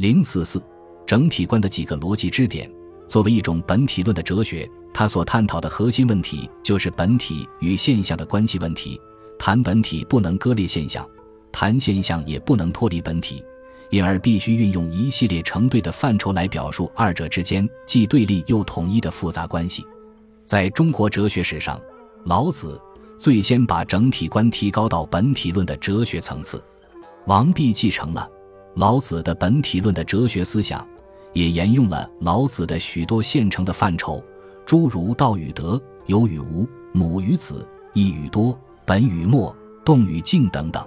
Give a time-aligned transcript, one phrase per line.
[0.00, 0.62] 零四四
[1.06, 2.72] 整体观的几个逻辑支点，
[3.06, 8.98] 作为一种本体论的哲学，它所探讨的核心问题就是本体与现象的关系问题。
[9.38, 11.06] 谈本体不能割裂现象，
[11.52, 13.44] 谈现象也不能脱离本体，
[13.90, 19.84] 因而必须运用一系列成对的范畴来表述二者之间既对立又统一的复杂关系。
[20.46, 21.78] 在中国哲学史上，
[22.24, 22.80] 老子
[23.18, 26.64] 最先把整体观提高到本体论的哲学层次，
[27.26, 28.26] 王弼继承了。
[28.74, 30.86] 老子的本体论的哲学思想，
[31.32, 34.22] 也沿用了老子的许多现成的范畴，
[34.64, 39.54] 诸如道与德、有与无、母与子、义与多、本与末、
[39.84, 40.86] 动与静等等。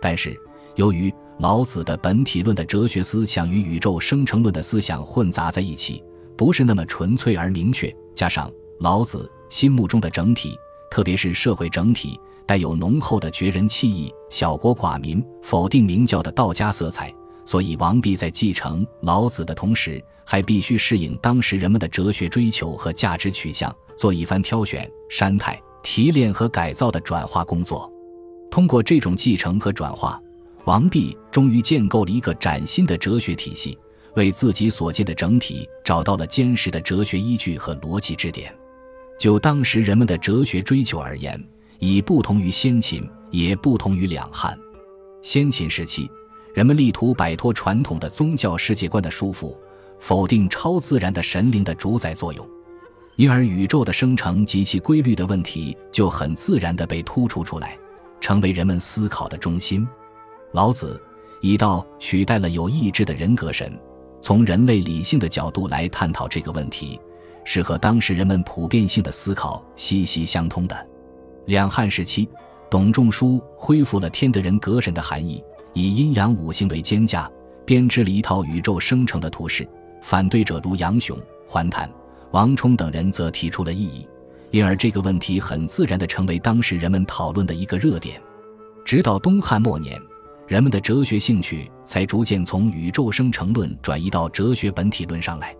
[0.00, 0.38] 但是，
[0.74, 6.04] 由于老子的本体论的哲学思想与宇宙生成论的思想混杂在一起，
[6.36, 10.54] 不是那么纯粹而明确，加上老子心目中的整体，
[10.90, 12.20] 特别是社会整体。
[12.46, 17.12] 带有浓厚的绝人气义、小国寡民、否定明教的道家色彩，
[17.44, 27.90] 所以王弼在继承老子的同时，还必须适应当时人们的哲学追求和价值取向，做一番挑选、删汰、提炼和改造的转化工作。
[28.50, 30.20] 通过这种继承和转化，
[30.64, 33.76] 王弼终于建构了一个崭新的哲学体系，
[34.14, 38.54] 为自己所见的整体找到了坚实的哲学依据和逻辑支点。
[39.18, 41.42] 就当时人们的哲学追求而言，
[41.78, 44.58] 已不同于先秦，也不同于两汉。
[45.22, 46.10] 先秦时期，
[46.54, 49.54] 人们力图摆脱传统的宗教世界观的束缚，
[49.98, 52.48] 否定超自然的神灵的主宰作用，
[53.16, 57.76] 因而宇宙的生成及其规律的问题就很自然地被突出出来，
[58.20, 59.86] 成为人们思考的中心。
[60.52, 61.00] 老子
[61.40, 63.76] 以道取代了有意志的人格神，
[64.22, 67.00] 从人类理性的角度来探讨这个问题，
[67.44, 70.88] 是和当时人们普遍性的思考息息相通的。
[71.46, 72.28] 两汉时期，
[72.68, 75.42] 董仲舒恢复了天德人格神的含义，
[75.74, 77.30] 以阴阳五行为肩架，
[77.64, 79.66] 编织了一套宇宙生成的图式。
[80.02, 81.90] 反对者如杨雄、桓谭、
[82.32, 84.06] 王充等人则提出了异议，
[84.50, 88.20] 因而这个问题很自然地成为当时人们讨论的一个热点。
[88.84, 90.00] 直到东汉末年，
[90.48, 95.56] 人们的哲学兴趣才逐渐从宇宙生成论转移到哲学本体论上来。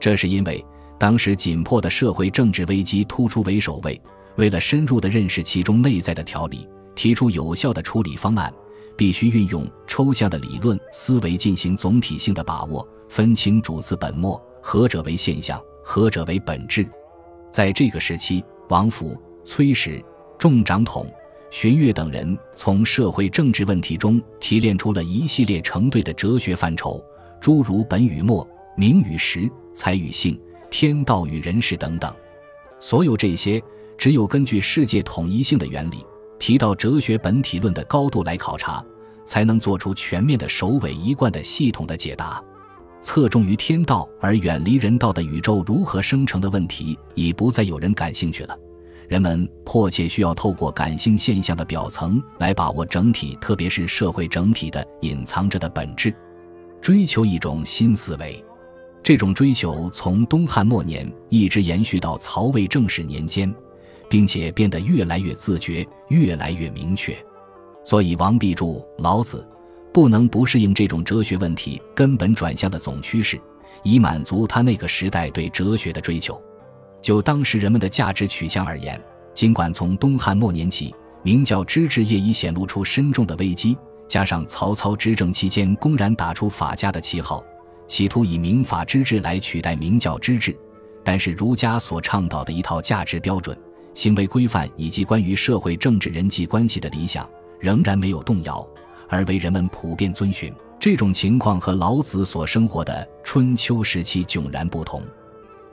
[0.00, 0.64] 这是因为
[0.98, 4.00] 当时紧迫的社会政治危机突出为首位。
[4.40, 8.50] 为了深入地认识其中内在的条理，提出有效的处理方案，
[8.96, 16.88] 必须运用抽象的理论思维进行总体性的把握，分清主次本末，何者为现象，何者为本质。
[17.50, 19.14] 在这个时期，王府、
[19.44, 20.02] 崔实、
[20.38, 21.06] 仲长统、
[21.50, 27.04] 荀悦等人从社会政治问题中提炼出了一系列成对的哲学范畴，
[27.42, 30.40] 诸如本与末、名与实、财与性、
[30.70, 32.10] 天道与人事等等。
[32.80, 33.62] 所有这些。
[34.00, 35.98] 只有根据世界统一性的原理，
[36.38, 38.82] 提到哲学本体论的高度来考察，
[39.26, 42.42] 才能做出全面的、首尾一贯的系统的解答。
[43.02, 48.58] 侧重于天道而远离人道的宇宙如何生成的问题，已不再有人感兴趣了。
[49.06, 56.10] 人们迫切需要透过感性现象的表层来把握整体，特别是社会整体的隐藏着的本质，
[56.80, 58.42] 追求一种新思维。
[59.02, 63.54] 这种追求从东汉末年一直延续到曹魏正始年间。
[64.10, 67.16] 并且变得越来越自觉，越来越明确。
[67.84, 69.46] 所以，王弼注老子
[69.94, 73.40] 不能不适应这种哲学问题根本转向的总趋势，
[73.84, 76.38] 以满足他那个时代对哲学的追求。
[77.00, 79.00] 就当时人们的价值取向而言，
[79.32, 83.78] 尽管从东汉末年起，明教之治业已显露出深重的危机，
[84.08, 87.42] 加上曹操执政期间公然打出法家的旗号，
[87.86, 90.54] 企图以明法之治来取代明教之治，
[91.02, 93.56] 但是儒家所倡导的一套价值标准。
[94.00, 97.28] 行为规范以及关于社会政治人际关系的理想
[97.58, 98.66] 仍然没有动摇，
[99.10, 100.50] 而为人们普遍遵循。
[100.78, 105.02] 这种情况和老子所生活的春秋时期迥然不同。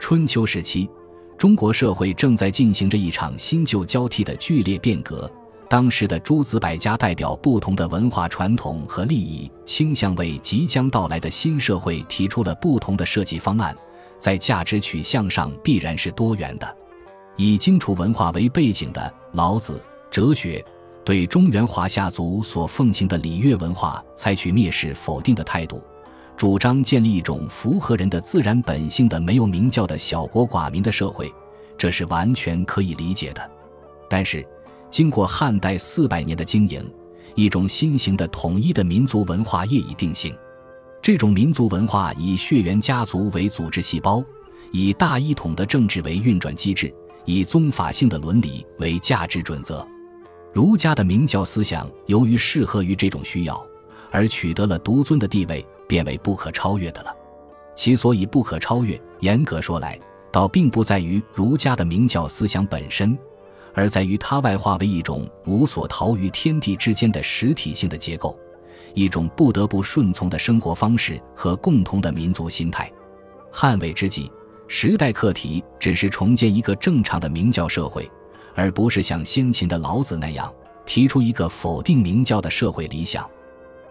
[0.00, 0.90] 春秋时期，
[1.38, 5.30] 中国社会正在进行着一场新旧交替的剧烈变革。
[5.70, 13.72] 当时的诸子百家代表不同的文化传统和利益倾向，为即将到来的新社会提出了不同的设计方案，
[14.18, 16.76] 在价值取向上必然是多元的。
[17.36, 19.80] 以荆楚文化为背景的老子
[20.10, 20.64] 哲学，
[21.04, 25.82] 对中原华夏族所奉行的礼乐文化采取蔑视否定的态度，
[26.36, 31.32] 主张建立一种符合人的自然本性的没有明教的小国寡民的社会，
[31.76, 33.50] 这是完全可以理解的。
[34.08, 34.46] 但是，
[34.88, 36.82] 经过汉代四百年的经营，
[37.34, 40.34] 一种新型的统一的民族文化业已定型。
[41.02, 44.24] 这种民族文化以血缘家族为组织细胞，
[44.72, 46.92] 以大一统的政治为运转机制。
[47.26, 49.86] 以宗法性的伦理为价值准则，
[50.52, 53.66] 儒家的明教思想由于适合于这种需要，
[54.12, 57.14] 而取得了独尊的地位，变为不可超越的了。
[57.74, 59.98] 其所以不可超越，严格说来，
[60.32, 63.18] 倒并不在于儒家的明教思想本身，
[63.74, 68.38] 而在于它外化为一种无所逃于天地之间的实体性的结构，
[68.94, 72.90] 一种不得不顺从的生活方式和共同的民族心态。
[73.50, 74.30] 汉魏之际，
[74.68, 78.10] 时代课题只是重建一个正常的明教社会，
[78.54, 80.52] 而不是像先秦的老子那样
[80.84, 83.28] 提出一个否定明教的社会理想。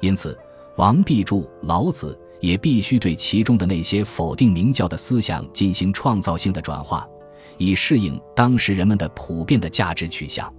[0.00, 0.36] 因此，
[0.76, 2.18] 王弼著《老子》。
[2.42, 7.06] 也必须对其中的那些否定明教的思想进行创造性的转化，
[7.56, 10.52] 以适应当时人们的普遍的价值取向。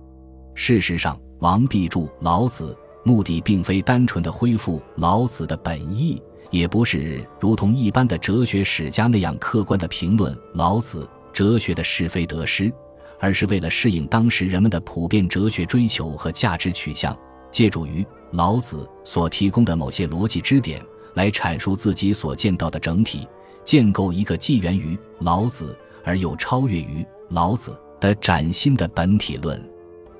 [0.56, 2.74] 事实上，王弼著《老子》
[3.04, 12.72] 目的并非单纯的恢复老子的本意，也不是如同一般的哲学史家那样客观的评论老子哲学的是非得失，
[13.20, 17.18] 而是为了适应当时人们的普遍哲学追求和价值取向，
[17.50, 20.80] 借助于老子所提供的某些逻辑支点。
[21.16, 23.28] 来阐述自己所见到的整体，
[23.64, 29.60] 建构一个既源于老子而又超越于老子的崭新的本体论。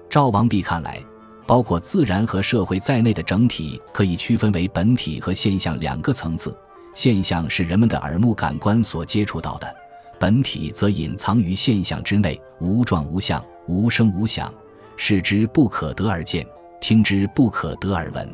[0.10, 1.00] 赵王弼看来，
[1.46, 6.56] 包括自然和社会在内的整体可以区分为本体和现象两个层次。
[6.94, 9.76] 现象是人们的耳目感官所接触到的，
[10.20, 14.54] 本体则隐藏于现象之内，无状无相，无声无响，
[14.96, 16.46] 视之不可得而见，
[16.80, 18.30] 听之不可得而闻。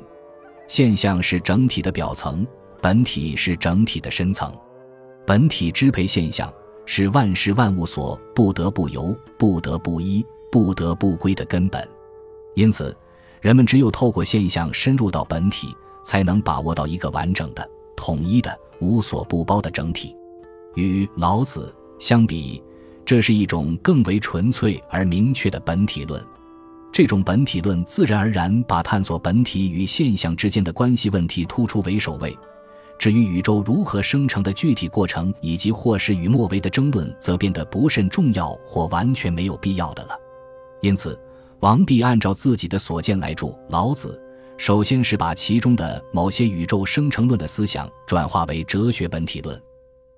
[0.68, 2.46] 现象是整体的表层，
[2.82, 4.54] 本体是整体的深层。
[5.26, 6.52] 本体支配现象，
[6.86, 11.88] 是万事万物所不得不由、不得不依、不得不归的根本。
[12.56, 12.96] 因此，
[13.42, 20.16] 人们只有透过现象深入到本体，才能把握到一个完整的、统一的、无所不包的整体。
[20.76, 22.62] 与老子相比，
[23.06, 26.24] 这是一种更为纯粹而明确的本体论。
[26.92, 32.36] 这种本体论自然而然把探索本体与现象之间的关系问题突出为首位，
[32.98, 40.20] 至于宇宙如何生成的具体过程以及或是与莫为的争论，则变得不甚重要或完全没有必要的了。
[40.82, 41.18] 因此，
[41.62, 44.20] 王弼按照自己的所见来著《老子》，
[44.58, 49.62] 首先是把其中的某些宇宙生成论的思想转化为哲学本体论。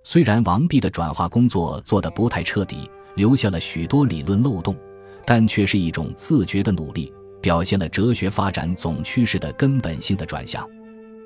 [0.04, 4.76] 虽然王弼的转化工作做得不太彻底，留下了许多理论漏洞。
[5.24, 10.68] 但却是一种自觉的努力，表现了哲学发展总趋势的根本性的转向。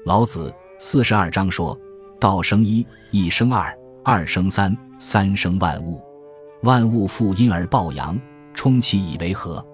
[0.05, 1.77] 老子四十二章说
[2.19, 6.01] ：“道生一，一生二，二生三，三生万物。
[6.63, 8.19] 万物负阴而抱阳，
[8.53, 9.65] 充其以为和。”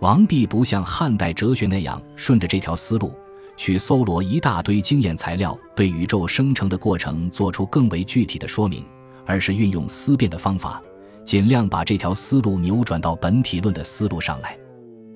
[0.00, 3.12] 王弼不像汉代哲学那样顺着这条思路
[3.56, 8.84] 去搜罗一大堆经验材料，对宇宙生成的过程做出更为具体的说明，
[9.26, 10.80] 而是运用思辨的方法。
[11.24, 14.56] 尽量把这条思路扭转到本体论的思路上来。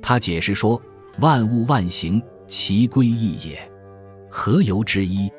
[0.03, 0.79] 他解释说
[1.21, 3.59] ：“万物万形，其归一也。
[4.29, 5.31] 何由之一？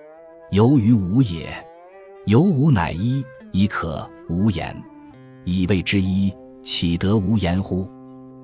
[0.49, 1.53] 由于无也。
[2.25, 4.75] 由无乃一，以可无言。
[5.43, 7.87] 以谓之一，岂得无言乎？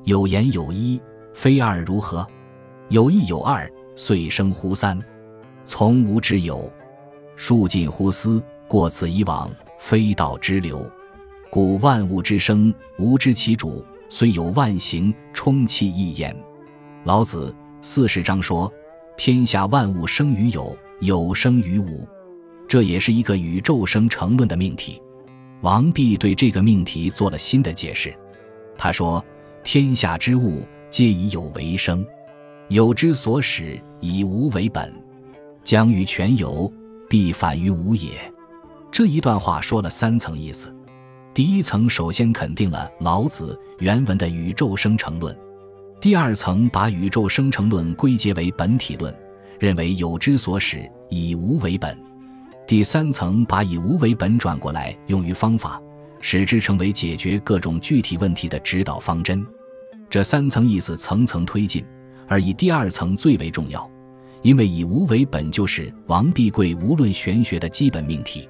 [0.04, 1.02] 有言有一，
[1.34, 2.26] 非二如何？
[2.90, 5.00] 有一有二，遂生乎三。
[5.64, 6.72] 从无之有，
[7.36, 8.44] 数尽乎思。
[8.68, 9.50] 过此以往，
[9.80, 10.90] 非道之流。”
[11.52, 16.36] 故万物之生，无知其主，虽有万形，充其一焉。
[17.06, 18.72] 老子四十章说
[19.18, 22.08] ：“天下万物生于有，有生于无。”
[22.70, 25.02] 这也是一个宇宙生成论的命题。
[25.62, 28.16] 王弼对这个命题做了新的解释。
[28.78, 29.26] 他说
[29.64, 32.06] ：“天下之物，皆以有为生，
[32.70, 34.92] 有之所始，以无为本。
[35.64, 36.72] 将欲全有，
[37.10, 38.12] 必反于无也。”
[38.92, 40.74] 这一段话说了三层意思。
[41.34, 45.38] 第一层首先肯定了老子原文的宇宙生成论，
[46.02, 49.14] 第二层把宇宙生成论归结为本体论，
[49.60, 51.96] 认为有之所始以无为本，
[52.66, 55.80] 第三层把以无为本转过来用于方法，
[56.22, 59.46] 使之成为解决各种具体问题的指导方针。
[60.10, 61.86] 这三层意思层层推进，
[62.28, 63.90] 而以第二层最为重要，
[64.42, 68.48] 因为以无为本就是王弼贵无论玄学的基本命题。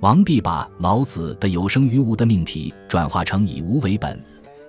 [0.00, 4.18] 王弼把老子的有生于无的命题转化成以无为本，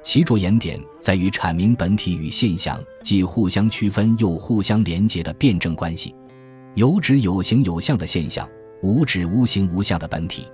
[0.03, 6.13] 其着眼点在于阐明本体与现象既互相区分又互相连结的辩证关系。
[6.75, 8.47] 有指有形有相的现象，
[8.81, 10.45] 无指无形无相的本体。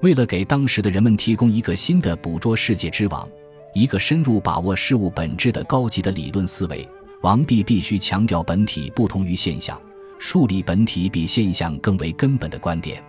[0.00, 3.28] 为了给当时的人们提供一个新的捕捉世界之网，
[3.74, 6.88] 一个深入把握事物本质的高级的理论思维，
[7.20, 9.78] 王弼必须强调本体不同于现象，
[10.18, 13.02] 树立本体比现象更为根本的观点。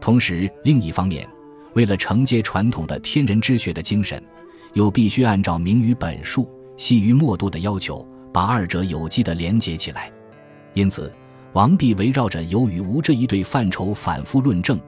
[0.00, 1.28] 同时，另一方面，
[1.74, 4.20] 为了承接传统的天人之学的精神，
[4.72, 10.10] 又必须按照明于本数、细于末度的要求，把二者有机地连接起来。
[10.72, 11.12] 因此，
[11.52, 14.78] 王弼围绕着有与无这一对范畴反复论证，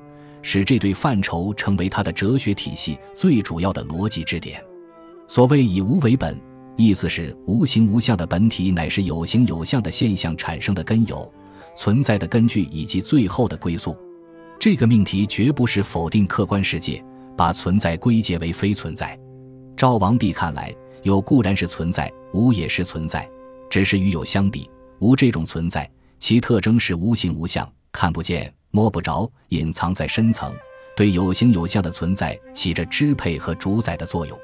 [0.49, 4.62] 使这对范畴成为他的哲学体系最主要的逻辑支点。
[5.26, 6.41] 所谓以无为本，
[6.76, 11.29] 意思是无形无相的本体乃是有形有相的现象产生的根由、
[11.75, 13.99] 存在的根据以及最后的归宿。
[14.57, 17.05] 这个命题绝不是否定客观世界，
[17.37, 19.19] 把存在归结为非存在。
[19.76, 20.73] 赵王弼看来，
[21.03, 23.29] 有固然是存在，无也是存在，
[23.69, 25.91] 只是与有相比，无这种存在。
[26.21, 30.52] 其特征是无形无相，看不见、摸不着，隐藏在深层，
[30.96, 34.38] 对有形有相的存在起着支配和主宰的作用。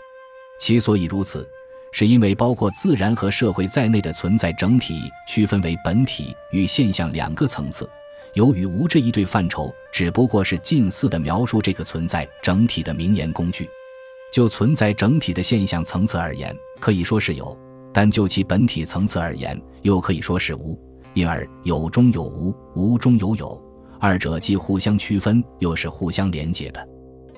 [0.58, 1.48] 其所以如此，
[1.92, 7.88] 是因为包括自然和社会在内的存在整体区分为本体与现象两个层次，
[8.34, 13.68] 有与无这一对范畴只不过是近似的描述这个存在整体的名言工具。
[14.32, 17.54] 就存在整体的现象层次而言，可以说是有；
[17.92, 20.80] 但就其本体层次而言，又可以说是无。
[21.12, 23.62] 因而有中有无，无中有有，
[24.02, 26.88] 二者既互相区分，又是互相连结的。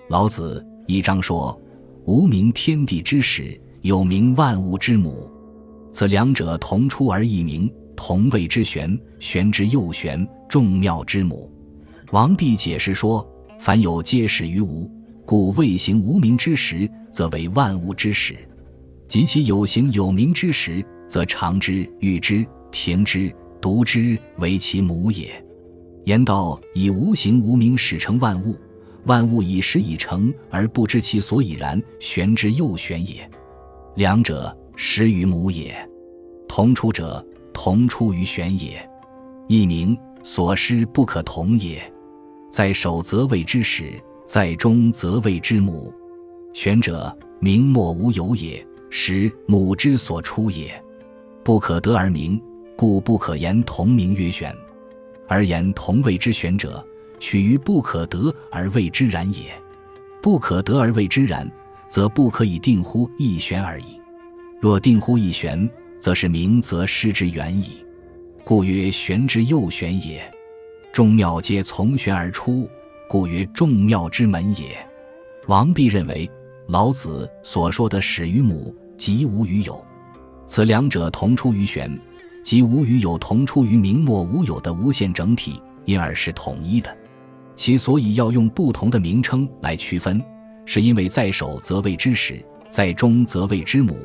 [0.09, 1.54] 老子一章说
[2.09, 5.30] ：“无名，天地之始；有名，万物之母。
[5.92, 8.99] 此两者，同出而异名，同谓之玄。
[9.18, 11.52] 玄之又玄，众妙之母。”
[12.12, 13.30] 王弼解释说
[13.61, 14.90] ：“凡有，皆始于无，
[15.26, 18.37] 故未行无名之时，则为万物之始；
[19.06, 22.42] 及其有形有名之时，则常之、欲之、
[22.73, 23.30] 听之。”
[23.61, 25.43] 独之为其母也。
[26.04, 28.56] 言道以无形无名始成万物，
[29.04, 33.28] 万物以实已成而不知其所以然，玄之又玄也。
[33.96, 35.75] 两者始于母也，
[36.46, 38.88] 同出者同出于玄也。
[39.49, 41.82] 一名所失不可同也。
[42.50, 43.92] 在首则谓之始，
[44.26, 45.92] 在中则谓之母。
[46.52, 50.82] 玄者名莫无有也，始母之所出也，
[51.42, 52.40] 不可得而名。
[52.76, 54.52] 故不可言同名曰玄，
[55.26, 56.85] 而言同谓之玄者，
[57.19, 59.45] 取于不可得而谓之然也。
[60.23, 61.50] 不可得而谓之然，
[61.88, 64.00] 则不可以定乎一玄而已。
[64.61, 65.69] 若定乎一玄，
[66.00, 67.85] 则是名则失之远矣。
[68.43, 70.23] 故曰玄之又玄也。
[70.93, 72.69] 众妙皆从玄而出，
[73.09, 74.76] 故曰众妙之门也。
[75.47, 76.31] 王弼认为，
[76.69, 79.85] 老子所说的始于母，即无与有，
[80.47, 81.99] 此两者同出于玄。
[82.44, 86.94] 即无与有同出于明末无有的无限整体，因而是统一的。
[87.56, 90.22] 其所以要用不同的名称来区分，
[90.66, 93.96] 是因为在首则谓之始，在中则谓之母，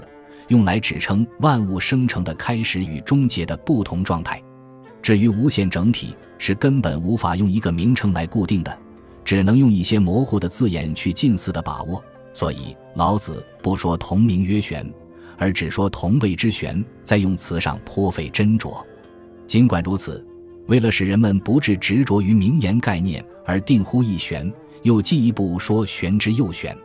[0.48, 4.41] 用来指称万物生成的开始与终结的不同状态。
[5.01, 8.77] 至于无限整体，是根本无法用一个名称来固定的，
[9.25, 12.01] 只能用一些模糊的字眼去近似的把握。
[12.34, 14.89] 所以老子不说同名曰玄。
[15.39, 18.86] 而只说同谓之玄，在用词上颇费斟酌。
[19.48, 20.24] 尽管如此，
[20.67, 24.51] 为了使人们不致执着于名言概念而定乎一玄，
[24.84, 26.77] 又进一步说玄之又玄。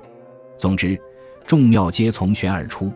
[0.57, 0.99] 总之，
[1.47, 2.91] 众妙皆从玄而出，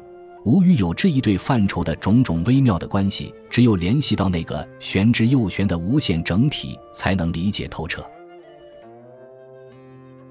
[0.44, 8.02] 无与有这一对范畴的种种微妙的关系，只有联系到那个玄之又玄的无限整体，才能理解透彻。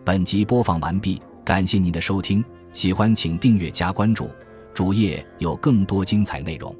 [0.04, 4.30] 本集播放完毕，感谢您的收听，喜欢请订阅加关注。
[4.78, 6.72] 主页有更多精彩内容。